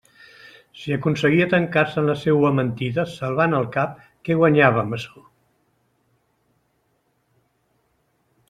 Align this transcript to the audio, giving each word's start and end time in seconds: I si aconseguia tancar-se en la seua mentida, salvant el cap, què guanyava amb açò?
I 0.77 0.79
si 0.83 0.93
aconseguia 0.93 1.47
tancar-se 1.51 1.99
en 2.03 2.07
la 2.11 2.15
seua 2.21 2.51
mentida, 2.61 3.05
salvant 3.17 3.53
el 3.59 3.69
cap, 3.77 4.01
què 4.25 4.39
guanyava 4.41 4.83
amb 4.85 4.99
açò? 4.99 5.25